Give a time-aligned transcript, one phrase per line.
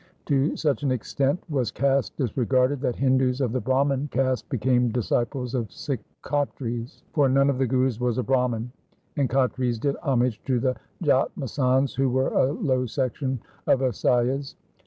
[0.25, 5.53] To such an extent was caste disregarded that Hindus of the Brahman caste became disciples
[5.53, 8.71] of Sikh Khatris, for none of the Gurus was a Brahman;
[9.15, 13.81] and Khatris did homage to the J at masands, who were a low section of
[13.81, 14.55] Vaisyas.